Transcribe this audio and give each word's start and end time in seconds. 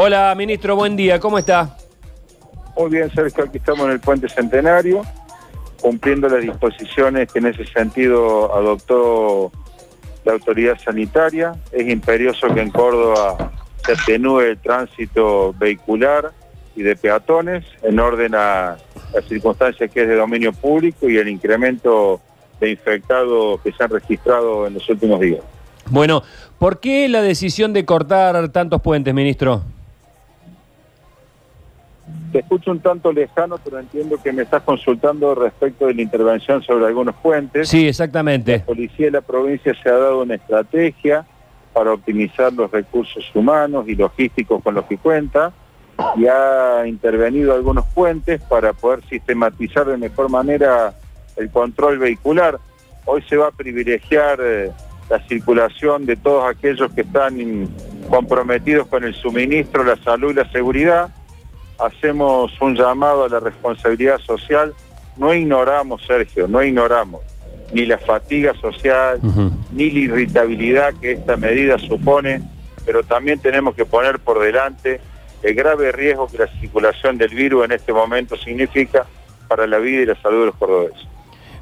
Hola, 0.00 0.32
ministro, 0.36 0.76
buen 0.76 0.94
día, 0.94 1.18
¿cómo 1.18 1.40
está? 1.40 1.76
Muy 2.76 2.88
bien, 2.88 3.10
Sergio, 3.12 3.42
aquí 3.42 3.58
estamos 3.58 3.86
en 3.86 3.94
el 3.94 3.98
Puente 3.98 4.28
Centenario, 4.28 5.02
cumpliendo 5.80 6.28
las 6.28 6.40
disposiciones 6.40 7.32
que 7.32 7.40
en 7.40 7.46
ese 7.46 7.66
sentido 7.66 8.54
adoptó 8.54 9.50
la 10.24 10.34
autoridad 10.34 10.78
sanitaria. 10.78 11.56
Es 11.72 11.88
imperioso 11.88 12.46
que 12.54 12.60
en 12.60 12.70
Córdoba 12.70 13.50
se 13.84 13.94
atenúe 13.94 14.42
el 14.42 14.58
tránsito 14.58 15.52
vehicular 15.58 16.30
y 16.76 16.84
de 16.84 16.94
peatones 16.94 17.64
en 17.82 17.98
orden 17.98 18.36
a 18.36 18.76
las 19.12 19.24
circunstancias 19.24 19.90
que 19.90 20.02
es 20.02 20.08
de 20.08 20.14
dominio 20.14 20.52
público 20.52 21.08
y 21.08 21.16
el 21.16 21.26
incremento 21.26 22.20
de 22.60 22.70
infectados 22.70 23.60
que 23.62 23.72
se 23.72 23.82
han 23.82 23.90
registrado 23.90 24.68
en 24.68 24.74
los 24.74 24.88
últimos 24.88 25.18
días. 25.18 25.40
Bueno, 25.90 26.22
¿por 26.60 26.78
qué 26.78 27.08
la 27.08 27.20
decisión 27.20 27.72
de 27.72 27.84
cortar 27.84 28.48
tantos 28.50 28.80
puentes, 28.80 29.12
ministro? 29.12 29.64
Te 32.32 32.40
escucho 32.40 32.70
un 32.70 32.80
tanto 32.80 33.12
lejano, 33.12 33.58
pero 33.62 33.78
entiendo 33.78 34.20
que 34.22 34.32
me 34.32 34.42
estás 34.42 34.62
consultando 34.62 35.34
respecto 35.34 35.86
de 35.86 35.94
la 35.94 36.02
intervención 36.02 36.62
sobre 36.62 36.86
algunos 36.86 37.14
puentes. 37.16 37.68
Sí, 37.68 37.88
exactamente. 37.88 38.58
La 38.58 38.64
policía 38.64 39.06
de 39.06 39.12
la 39.12 39.20
provincia 39.20 39.74
se 39.82 39.88
ha 39.88 39.92
dado 39.92 40.22
una 40.22 40.34
estrategia 40.34 41.26
para 41.72 41.92
optimizar 41.92 42.52
los 42.52 42.70
recursos 42.70 43.24
humanos 43.34 43.88
y 43.88 43.94
logísticos 43.94 44.62
con 44.62 44.74
los 44.74 44.84
que 44.86 44.98
cuenta 44.98 45.52
y 46.16 46.26
ha 46.26 46.86
intervenido 46.86 47.54
algunos 47.54 47.86
puentes 47.86 48.40
para 48.42 48.72
poder 48.72 49.04
sistematizar 49.08 49.86
de 49.86 49.96
mejor 49.96 50.28
manera 50.30 50.94
el 51.36 51.50
control 51.50 51.98
vehicular. 51.98 52.58
Hoy 53.04 53.22
se 53.28 53.36
va 53.36 53.48
a 53.48 53.50
privilegiar 53.50 54.38
eh, 54.42 54.70
la 55.08 55.20
circulación 55.26 56.04
de 56.04 56.16
todos 56.16 56.44
aquellos 56.48 56.92
que 56.92 57.02
están 57.02 57.68
comprometidos 58.10 58.86
con 58.88 59.04
el 59.04 59.14
suministro, 59.14 59.84
la 59.84 59.96
salud 59.96 60.32
y 60.32 60.34
la 60.34 60.50
seguridad. 60.50 61.10
Hacemos 61.78 62.52
un 62.60 62.74
llamado 62.74 63.24
a 63.24 63.28
la 63.28 63.40
responsabilidad 63.40 64.18
social. 64.18 64.74
No 65.16 65.32
ignoramos, 65.32 66.02
Sergio, 66.06 66.48
no 66.48 66.62
ignoramos 66.62 67.22
ni 67.72 67.84
la 67.84 67.98
fatiga 67.98 68.54
social, 68.54 69.20
ni 69.72 69.90
la 69.90 69.98
irritabilidad 69.98 70.94
que 71.00 71.12
esta 71.12 71.36
medida 71.36 71.78
supone, 71.78 72.40
pero 72.86 73.02
también 73.02 73.38
tenemos 73.40 73.74
que 73.74 73.84
poner 73.84 74.18
por 74.20 74.40
delante 74.40 75.00
el 75.42 75.54
grave 75.54 75.92
riesgo 75.92 76.26
que 76.28 76.38
la 76.38 76.48
circulación 76.60 77.18
del 77.18 77.28
virus 77.28 77.64
en 77.66 77.72
este 77.72 77.92
momento 77.92 78.36
significa 78.36 79.06
para 79.48 79.66
la 79.66 79.78
vida 79.78 80.02
y 80.02 80.06
la 80.06 80.20
salud 80.20 80.40
de 80.40 80.46
los 80.46 80.54
cordobeses. 80.56 81.06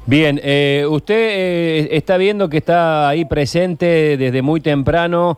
Bien, 0.05 0.39
eh, 0.41 0.85
usted 0.89 1.15
eh, 1.15 1.89
está 1.91 2.15
viendo 2.15 2.49
que 2.49 2.57
está 2.57 3.09
ahí 3.09 3.25
presente 3.25 4.15
desde 4.15 4.41
muy 4.41 4.61
temprano 4.61 5.37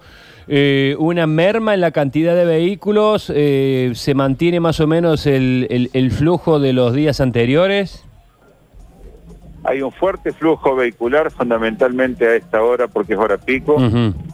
eh, 0.49 0.95
una 0.97 1.27
merma 1.27 1.73
en 1.73 1.81
la 1.81 1.91
cantidad 1.91 2.35
de 2.35 2.45
vehículos, 2.45 3.23
¿se 3.25 4.13
mantiene 4.15 4.59
más 4.59 4.79
o 4.79 4.87
menos 4.87 5.25
el, 5.25 6.11
flujo 6.11 6.59
de 6.59 6.73
los 6.73 6.93
días 6.93 7.21
anteriores? 7.21 8.05
Hay 9.63 9.81
un 9.81 9.91
fuerte 9.91 10.31
flujo 10.31 10.75
vehicular 10.75 11.31
fundamentalmente 11.31 12.25
a 12.25 12.35
esta 12.35 12.63
hora 12.63 12.87
porque 12.87 13.13
es 13.13 13.19
hora 13.19 13.37
pico. 13.37 13.77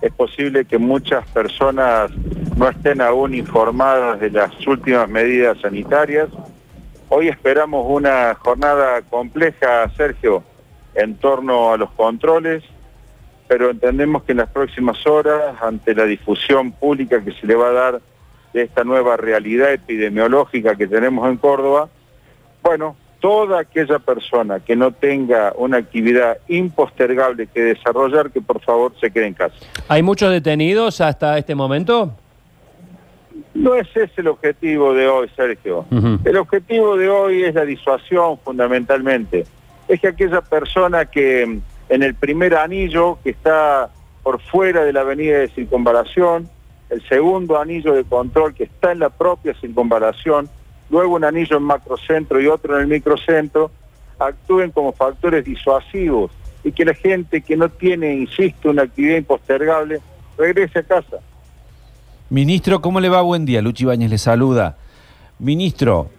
Es 0.02 0.14
posible 0.14 0.66
que 0.66 0.78
muchas 0.78 1.28
personas 1.28 2.12
no 2.56 2.70
estén 2.70 3.02
aún 3.02 3.34
informadas 3.34 4.20
de 4.20 4.30
las 4.30 4.52
últimas 4.66 5.10
medidas 5.10 5.58
sanitarias. 5.62 6.30
Hoy 7.10 7.28
esperamos 7.28 7.86
una 7.88 8.34
jornada 8.36 9.02
compleja, 9.04 9.90
Sergio, 9.96 10.44
en 10.96 11.16
torno 11.16 11.74
a 11.74 11.78
los 11.78 11.92
controles, 11.92 12.64
pero 13.48 13.70
entendemos 13.70 14.24
que 14.24 14.32
en 14.32 14.40
las 14.40 14.50
próximas 14.50 15.06
horas, 15.06 15.56
ante 15.62 15.94
la 15.94 16.06
difusión 16.06 16.72
pública 16.72 17.24
que 17.24 17.32
se 17.34 17.46
le 17.46 17.56
va 17.56 17.70
a 17.70 17.74
dar 17.74 18.02
de 18.54 18.64
esta 18.64 18.84
nueva 18.84 19.18
realidad 19.18 19.74
epidemiológica 19.74 20.76
que 20.76 20.88
tenemos 20.88 21.30
en 21.30 21.38
Córdoba, 21.38 21.90
bueno, 22.64 22.96
toda 23.20 23.60
aquella 23.60 24.00
persona 24.00 24.60
que 24.60 24.76
no 24.76 24.92
tenga 24.92 25.54
una 25.58 25.78
actividad 25.78 26.38
impostergable 26.48 27.48
que 27.48 27.62
desarrollar, 27.62 28.32
que 28.32 28.42
por 28.42 28.62
favor 28.62 28.94
se 29.00 29.12
quede 29.12 29.28
en 29.28 29.34
casa. 29.34 29.56
¿Hay 29.88 30.04
muchos 30.04 30.32
detenidos 30.32 31.02
hasta 31.02 31.38
este 31.38 31.56
momento? 31.56 32.12
No 33.54 33.76
es 33.76 33.88
ese 33.96 34.22
el 34.22 34.28
objetivo 34.28 34.94
de 34.94 35.08
hoy, 35.08 35.30
Sergio. 35.36 35.86
El 36.24 36.38
objetivo 36.38 36.98
de 36.98 37.10
hoy 37.10 37.44
es 37.44 37.56
la 37.56 37.66
disuasión 37.66 38.38
fundamentalmente. 38.40 39.46
Es 39.88 40.00
que 40.00 40.10
aquella 40.10 40.42
persona 40.42 41.06
que 41.06 41.60
en 41.90 42.04
el 42.04 42.16
primer 42.16 42.56
anillo, 42.56 43.18
que 43.24 43.32
está 43.32 43.90
por 44.24 44.42
fuera 44.42 44.84
de 44.84 44.94
la 44.94 45.02
avenida 45.02 45.40
de 45.40 45.50
circunvalación, 45.50 46.50
el 46.90 47.08
segundo 47.08 47.60
anillo 47.60 47.94
de 47.94 48.04
control 48.04 48.54
que 48.54 48.64
está 48.66 48.92
en 48.92 49.00
la 49.00 49.10
propia 49.10 49.54
circunvalación, 49.60 50.50
luego 50.90 51.16
un 51.16 51.24
anillo 51.24 51.58
en 51.58 51.64
macrocentro 51.64 52.42
y 52.42 52.48
otro 52.48 52.76
en 52.76 52.82
el 52.82 52.88
microcentro, 52.88 53.72
actúen 54.20 54.72
como 54.72 54.94
factores 54.94 55.44
disuasivos 55.44 56.32
y 56.64 56.72
que 56.72 56.86
la 56.86 56.94
gente 56.94 57.42
que 57.42 57.56
no 57.56 57.70
tiene, 57.70 58.16
insisto, 58.16 58.70
una 58.70 58.84
actividad 58.84 59.18
impostergable, 59.18 60.00
regrese 60.38 60.80
a 60.80 60.84
casa. 60.84 61.18
Ministro, 62.30 62.82
¿cómo 62.82 63.00
le 63.00 63.10
va? 63.10 63.22
Buen 63.22 63.46
día. 63.46 63.62
Luchi 63.62 63.86
Bañez 63.86 64.10
le 64.10 64.18
saluda. 64.18 64.78
Ministro, 65.38 66.10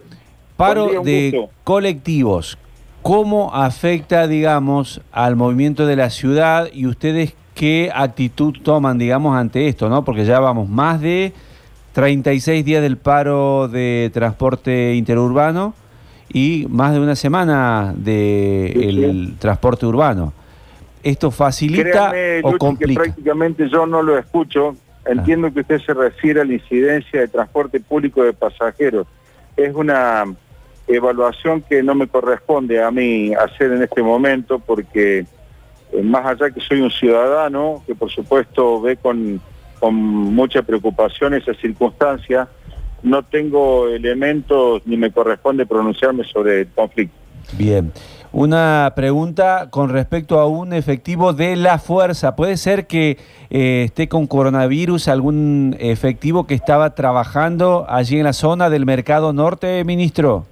paro 0.56 1.02
de 1.02 1.48
colectivos, 1.64 2.58
¿cómo 3.02 3.54
afecta, 3.54 4.26
digamos, 4.26 5.00
al 5.12 5.36
movimiento 5.36 5.86
de 5.86 5.96
la 5.96 6.10
ciudad 6.10 6.68
y 6.72 6.86
ustedes 6.86 7.34
qué 7.54 7.90
actitud 7.94 8.54
toman, 8.62 8.98
digamos, 8.98 9.36
ante 9.36 9.68
esto, 9.68 9.88
¿no? 9.88 10.04
Porque 10.04 10.24
ya 10.24 10.40
vamos 10.40 10.68
más 10.68 11.00
de 11.00 11.32
36 11.92 12.64
días 12.64 12.82
del 12.82 12.96
paro 12.96 13.68
de 13.68 14.10
transporte 14.12 14.94
interurbano 14.94 15.74
y 16.32 16.66
más 16.68 16.92
de 16.92 17.00
una 17.00 17.16
semana 17.16 17.94
del 17.96 19.34
transporte 19.38 19.86
urbano. 19.86 20.32
¿Esto 21.02 21.30
facilita 21.30 22.12
o 22.42 22.58
complica? 22.58 23.02
Que 23.02 23.06
prácticamente 23.06 23.68
yo 23.70 23.86
no 23.86 24.02
lo 24.02 24.18
escucho 24.18 24.76
Entiendo 25.06 25.52
que 25.52 25.60
usted 25.60 25.80
se 25.80 25.94
refiere 25.94 26.40
a 26.40 26.44
la 26.44 26.54
incidencia 26.54 27.20
de 27.20 27.28
transporte 27.28 27.80
público 27.80 28.24
de 28.24 28.32
pasajeros. 28.32 29.06
Es 29.56 29.74
una 29.74 30.24
evaluación 30.88 31.62
que 31.62 31.82
no 31.82 31.94
me 31.94 32.06
corresponde 32.06 32.82
a 32.82 32.90
mí 32.90 33.32
hacer 33.34 33.72
en 33.72 33.82
este 33.82 34.02
momento 34.02 34.58
porque 34.58 35.26
eh, 35.92 36.02
más 36.02 36.26
allá 36.26 36.50
que 36.50 36.60
soy 36.60 36.80
un 36.80 36.90
ciudadano 36.90 37.82
que 37.86 37.94
por 37.94 38.10
supuesto 38.10 38.80
ve 38.80 38.96
con, 38.96 39.40
con 39.80 39.94
mucha 39.94 40.62
preocupación 40.62 41.34
esa 41.34 41.54
circunstancia, 41.54 42.48
no 43.02 43.22
tengo 43.22 43.88
elementos 43.88 44.82
ni 44.86 44.96
me 44.96 45.10
corresponde 45.10 45.66
pronunciarme 45.66 46.24
sobre 46.24 46.62
el 46.62 46.68
conflicto. 46.68 47.14
Bien. 47.56 47.92
Una 48.32 48.92
pregunta 48.94 49.68
con 49.70 49.88
respecto 49.88 50.40
a 50.40 50.46
un 50.46 50.72
efectivo 50.72 51.32
de 51.32 51.56
la 51.56 51.78
fuerza. 51.78 52.36
¿Puede 52.36 52.56
ser 52.56 52.86
que 52.86 53.18
eh, 53.48 53.84
esté 53.86 54.08
con 54.08 54.26
coronavirus 54.26 55.08
algún 55.08 55.76
efectivo 55.78 56.46
que 56.46 56.54
estaba 56.54 56.94
trabajando 56.94 57.86
allí 57.88 58.18
en 58.18 58.24
la 58.24 58.32
zona 58.32 58.68
del 58.68 58.84
Mercado 58.84 59.32
Norte, 59.32 59.82
ministro? 59.84 60.44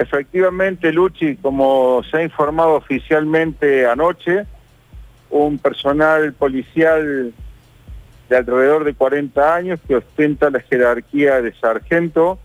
Efectivamente, 0.00 0.92
Luchi, 0.92 1.36
como 1.36 2.02
se 2.10 2.16
ha 2.16 2.22
informado 2.22 2.72
oficialmente 2.72 3.86
anoche, 3.86 4.46
un 5.28 5.58
personal 5.58 6.32
policial 6.32 7.34
de 8.30 8.36
alrededor 8.36 8.84
de 8.84 8.94
40 8.94 9.54
años 9.54 9.78
que 9.86 9.96
ostenta 9.96 10.48
la 10.48 10.60
jerarquía 10.60 11.42
de 11.42 11.52
sargento 11.52 12.38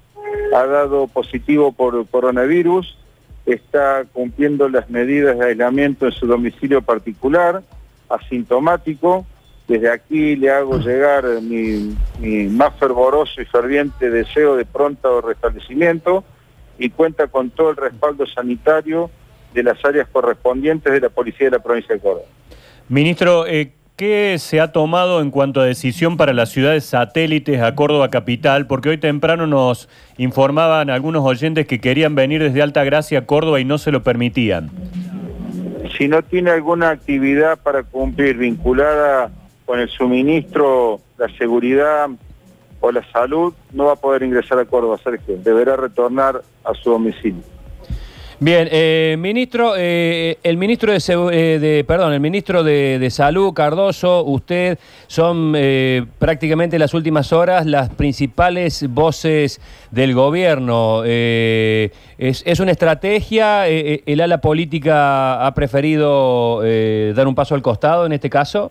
ha 0.53 0.65
dado 0.65 1.07
positivo 1.07 1.71
por 1.71 2.05
coronavirus 2.07 2.97
está 3.45 4.03
cumpliendo 4.11 4.67
las 4.67 4.89
medidas 4.89 5.39
de 5.39 5.45
aislamiento 5.45 6.07
en 6.07 6.11
su 6.11 6.27
domicilio 6.27 6.81
particular, 6.81 7.63
asintomático. 8.09 9.25
Desde 9.65 9.89
aquí 9.89 10.35
le 10.35 10.51
hago 10.51 10.77
llegar 10.79 11.23
mi, 11.41 11.95
más 12.49 12.75
fervoroso 12.77 13.41
y 13.41 13.45
ferviente 13.45 14.09
deseo 14.09 14.57
de 14.57 14.65
pronto 14.65 15.21
restablecimiento 15.21 16.25
y 16.77 16.89
cuenta 16.89 17.27
con 17.27 17.50
todo 17.50 17.72
el 17.72 17.77
respaldo 17.77 18.25
sanitario 18.25 19.10
de 19.54 19.63
las 19.63 19.83
áreas 19.86 20.07
correspondientes 20.12 20.92
de 20.92 21.00
la 21.00 21.10
Policía 21.10 21.48
de 21.48 21.57
la 21.57 21.63
Provincia 21.63 21.95
de 21.95 22.01
Córdoba. 22.01 22.25
Ministro, 22.89 23.48
eh, 23.48 23.72
¿Qué 23.95 24.36
se 24.39 24.60
ha 24.60 24.74
tomado 24.74 25.22
en 25.22 25.31
cuanto 25.31 25.62
a 25.62 25.66
decisión 25.66 26.18
para 26.18 26.33
las 26.33 26.50
ciudades 26.50 26.83
satélites 26.83 27.62
a 27.62 27.75
Córdoba 27.75 28.10
Capital? 28.10 28.68
Porque 28.68 28.89
hoy 28.89 28.98
temprano 28.98 29.48
nos 29.48 29.88
informaban 30.18 30.89
algunos 30.89 31.24
oyentes 31.24 31.66
que 31.66 31.80
querían 31.80 32.13
venir 32.13 32.44
desde 32.44 32.62
Alta 32.62 32.83
Gracia 32.83 33.19
a 33.19 33.25
Córdoba 33.25 33.62
y 33.62 33.63
no 33.63 33.78
se 33.78 33.94
lo 33.94 34.04
permitían. 34.04 34.69
Si 35.98 36.10
no 36.10 36.24
tiene 36.24 36.51
alguna 36.51 36.89
actividad 36.89 37.57
para 37.57 37.83
cumplir 37.83 38.36
vinculada 38.36 39.31
con 39.66 39.80
el 39.80 39.88
suministro, 39.88 41.00
la 41.18 41.30
seguridad 41.38 42.10
o 42.85 42.91
la 42.91 43.03
salud, 43.11 43.53
no 43.73 43.85
va 43.85 43.93
a 43.93 43.95
poder 43.95 44.21
ingresar 44.21 44.59
a 44.59 44.65
Córdoba, 44.65 44.99
Sergio. 45.03 45.37
Deberá 45.37 45.75
retornar 45.75 46.41
a 46.63 46.73
su 46.75 46.91
domicilio. 46.91 47.41
Bien, 48.39 48.67
eh, 48.69 49.15
ministro, 49.17 49.75
eh, 49.77 50.37
el 50.43 50.57
ministro 50.57 50.91
de, 50.91 50.99
eh, 51.31 51.59
de, 51.59 51.83
perdón, 51.85 52.13
el 52.13 52.19
ministro 52.19 52.63
de, 52.63 53.09
Salud, 53.09 53.53
Cardoso, 53.53 54.23
usted 54.25 54.77
son 55.07 55.53
prácticamente 56.19 56.77
las 56.77 56.93
últimas 56.93 57.33
horas 57.33 57.65
las 57.65 57.89
principales 57.89 58.87
voces 58.89 59.61
del 59.89 60.13
gobierno. 60.13 61.03
Es, 61.05 61.91
es, 62.17 62.59
una 62.59 62.71
estrategia? 62.71 63.67
¿El 63.67 64.21
ala 64.21 64.41
política 64.41 65.45
ha 65.45 65.53
preferido 65.55 66.61
dar 67.13 67.27
un 67.27 67.35
paso 67.35 67.55
al 67.55 67.61
costado 67.61 68.05
en 68.05 68.11
este 68.11 68.29
caso? 68.29 68.69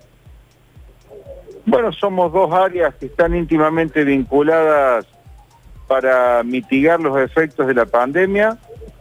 Bueno, 1.67 1.93
somos 1.93 2.33
dos 2.33 2.53
áreas 2.53 2.95
que 2.97 3.07
están 3.07 3.35
íntimamente 3.35 4.05
vinculadas 4.05 5.07
para 5.87 6.43
mitigar 6.43 7.01
los 7.01 7.19
efectos 7.19 7.67
de 7.67 7.75
la 7.75 7.87
pandemia 7.87 8.59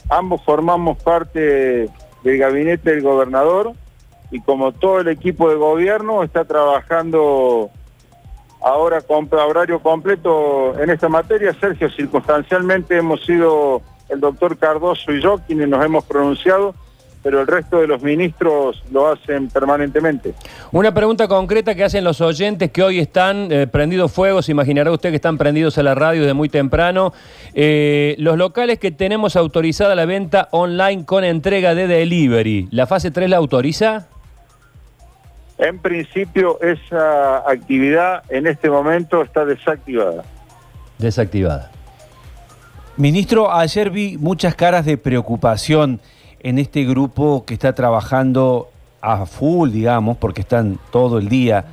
ambos 0.10 0.42
formamos 0.44 1.02
parte 1.02 1.90
del 2.24 2.38
gabinete 2.38 2.92
del 2.92 3.02
gobernador 3.02 3.74
y 4.32 4.42
como 4.42 4.72
todo 4.72 5.00
el 5.00 5.08
equipo 5.08 5.50
de 5.50 5.56
gobierno 5.56 6.24
está 6.24 6.46
trabajando 6.46 7.70
ahora 8.62 9.02
con 9.02 9.28
horario 9.32 9.80
completo 9.80 10.80
en 10.80 10.90
esta 10.90 11.10
materia. 11.10 11.54
Sergio, 11.60 11.90
circunstancialmente 11.90 12.98
hemos 12.98 13.24
sido 13.26 13.82
el 14.10 14.20
doctor 14.20 14.58
Cardoso 14.58 15.12
y 15.12 15.22
yo 15.22 15.40
quienes 15.46 15.68
nos 15.68 15.84
hemos 15.84 16.06
pronunciado 16.06 16.74
pero 17.24 17.40
el 17.40 17.48
resto 17.48 17.80
de 17.80 17.88
los 17.88 18.04
ministros 18.04 18.84
lo 18.92 19.08
hacen 19.08 19.48
permanentemente. 19.48 20.34
Una 20.74 20.94
pregunta 20.94 21.28
concreta 21.30 21.74
que 21.74 21.86
hacen 21.86 22.04
los 22.04 22.20
oyentes 22.20 22.70
que 22.72 22.84
hoy 22.84 23.00
están 23.00 23.52
eh, 23.52 23.66
prendidos 23.66 24.12
fuegos, 24.12 24.50
imaginará 24.50 24.92
usted 24.92 25.10
que 25.10 25.16
están 25.16 25.38
prendidos 25.38 25.78
a 25.78 25.84
la 25.84 25.96
radio 25.96 26.22
desde 26.22 26.34
muy 26.34 26.50
temprano. 26.50 27.14
Eh, 27.54 28.16
los 28.20 28.38
locales 28.38 28.78
que 28.78 28.92
tenemos 28.92 29.38
autorizada 29.38 29.96
la 29.96 30.06
venta 30.06 30.50
online 30.52 31.06
con 31.06 31.24
entrega 31.24 31.74
de 31.74 31.88
delivery, 31.88 32.68
¿la 32.72 32.86
fase 32.88 33.10
3 33.10 33.30
la 33.30 33.38
autoriza? 33.38 34.08
En 35.58 35.80
principio 35.80 36.60
esa 36.62 37.50
actividad 37.50 38.24
en 38.30 38.48
este 38.48 38.70
momento 38.70 39.22
está 39.22 39.46
desactivada. 39.46 40.26
Desactivada. 40.98 41.72
Ministro, 42.98 43.52
ayer 43.52 43.90
vi 43.90 44.18
muchas 44.18 44.56
caras 44.56 44.86
de 44.86 44.98
preocupación 44.98 46.02
en 46.44 46.60
este 46.60 46.84
grupo 46.84 47.46
que 47.46 47.54
está 47.54 47.74
trabajando 47.74 48.70
a 49.02 49.26
full, 49.26 49.72
digamos, 49.72 50.18
porque 50.18 50.42
están 50.42 50.78
todo 50.92 51.18
el 51.18 51.30
día 51.30 51.66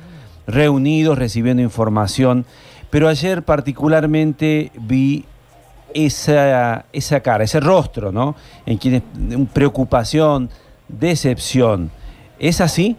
reunidos, 0.47 1.17
recibiendo 1.17 1.61
información, 1.61 2.45
pero 2.89 3.07
ayer 3.07 3.43
particularmente 3.43 4.71
vi 4.75 5.25
esa, 5.93 6.85
esa 6.93 7.19
cara, 7.19 7.43
ese 7.43 7.59
rostro, 7.59 8.11
¿no? 8.11 8.35
En 8.65 8.77
quienes 8.77 9.03
preocupación, 9.53 10.49
decepción. 10.87 11.91
¿Es 12.39 12.59
así? 12.59 12.97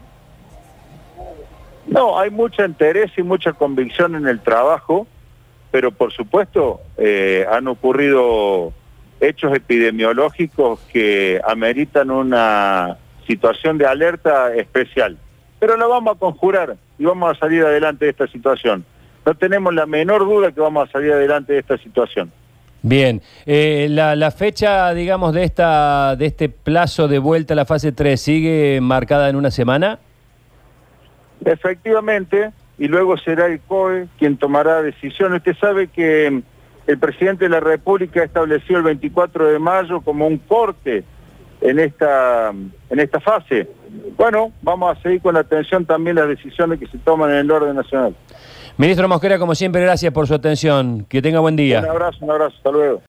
No, 1.87 2.19
hay 2.19 2.31
mucho 2.31 2.65
interés 2.65 3.11
y 3.17 3.23
mucha 3.23 3.53
convicción 3.53 4.15
en 4.15 4.27
el 4.27 4.41
trabajo, 4.41 5.07
pero 5.71 5.91
por 5.91 6.13
supuesto 6.13 6.81
eh, 6.97 7.45
han 7.51 7.67
ocurrido 7.67 8.73
hechos 9.23 9.55
epidemiológicos 9.55 10.81
que 10.93 11.41
ameritan 11.47 12.11
una 12.11 12.99
situación 13.27 13.79
de 13.79 13.87
alerta 13.87 14.55
especial. 14.55 15.17
Pero 15.61 15.77
lo 15.77 15.89
vamos 15.89 16.17
a 16.17 16.19
conjurar 16.19 16.77
y 16.99 17.05
vamos 17.05 17.37
a 17.37 17.39
salir 17.39 17.63
adelante 17.65 18.05
de 18.05 18.11
esta 18.11 18.27
situación. 18.27 18.85
No 19.25 19.35
tenemos 19.35 19.73
la 19.73 19.87
menor 19.87 20.25
duda 20.25 20.51
que 20.51 20.61
vamos 20.61 20.89
a 20.89 20.93
salir 20.93 21.13
adelante 21.13 21.53
de 21.53 21.61
esta 21.61 21.79
situación. 21.79 22.33
Bien, 22.83 23.23
eh, 23.47 23.87
la, 23.89 24.31
fecha, 24.33 24.93
digamos, 24.93 25.33
de, 25.33 25.45
esta, 25.45 26.17
de 26.17 26.27
este 26.27 26.49
plazo 26.49 27.07
de 27.07 27.21
vuelta 27.21 27.55
a 27.55 27.57
la 27.57 27.65
fase 27.65 27.93
3 27.93 28.21
sigue 28.21 28.81
marcada 28.83 29.29
en 29.29 29.37
una 29.37 29.53
semana. 29.53 30.01
Efectivamente, 31.45 32.51
y 32.79 32.89
luego 32.89 33.17
será 33.19 33.47
el 33.47 33.61
COE 33.61 34.09
quien 34.19 34.37
tomará 34.37 34.83
decisión. 34.83 35.33
Usted 35.33 35.57
sabe 35.61 35.87
que 35.87 36.43
el 36.87 36.99
presidente 36.99 37.45
de 37.45 37.51
la 37.51 37.61
República 37.61 38.25
estableció 38.25 38.77
el 38.77 38.83
24 38.83 39.49
de 39.49 39.59
mayo 39.59 40.01
como 40.01 40.27
un 40.27 40.39
corte 40.39 41.05
en 41.61 41.79
esta, 41.79 42.51
en 42.51 43.01
esta 43.01 43.21
fase. 43.21 43.69
Bueno, 44.17 44.53
vamos 44.63 44.97
a 44.97 45.01
seguir 45.03 45.23
con 45.23 45.35
la 45.35 45.41
atención 45.41 45.87
también 45.87 46.17
las 46.17 46.29
decisiones 46.29 46.79
que 46.79 46.87
se 46.89 46.99
toman 46.99 47.31
en 47.31 47.37
el 47.37 47.51
orden 47.51 47.77
nacional. 47.77 48.15
Ministro 48.77 49.07
Mosquera, 49.09 49.39
como 49.39 49.55
siempre, 49.55 49.83
gracias 49.83 50.13
por 50.13 50.27
su 50.27 50.35
atención. 50.35 51.05
Que 51.09 51.23
tenga 51.23 51.41
buen 51.41 51.57
día. 51.57 51.81
Un 51.81 51.91
abrazo, 51.91 52.19
un 52.23 52.31
abrazo. 52.31 52.57
Hasta 52.57 52.71
luego. 52.71 53.01